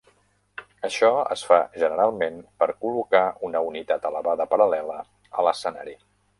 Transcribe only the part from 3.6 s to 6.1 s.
unitat elevada paral·lela a l'escenari.